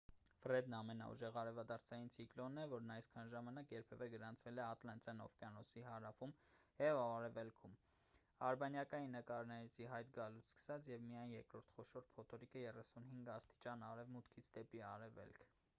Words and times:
ֆրեդն 0.43 0.75
ամենաուժեղ 0.75 1.35
արևադարձային 1.39 2.07
ցիկլոնն 2.15 2.61
է 2.61 2.63
որն 2.71 2.93
այսքան 2.95 3.29
ժամանակ 3.33 3.73
երբևէ 3.75 4.07
գրանցվել 4.13 4.61
է 4.63 4.63
ատլանտյան 4.69 5.21
օվկիանոսի 5.27 5.83
հարավում 5.89 6.33
և 6.85 7.01
արևելքում 7.03 7.77
` 7.77 7.79
արբանյակային 8.49 9.15
նկարների 9.19 9.73
ի 9.85 9.91
հայտ 9.95 10.11
գալուց 10.19 10.51
սկսած 10.55 10.91
և 10.95 11.05
միայն 11.11 11.37
երրորդ 11.39 11.71
խոշոր 11.79 12.09
փոթորիկը` 12.19 12.67
35° 12.71 13.85
արևմուտքից 13.93 14.51
դեպի 14.61 14.87
արևելք։ 14.95 15.45